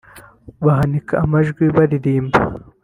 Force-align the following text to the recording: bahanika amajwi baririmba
bahanika 0.65 1.13
amajwi 1.23 1.63
baririmba 1.75 2.39